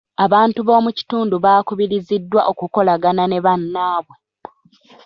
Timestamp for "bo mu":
0.67-0.91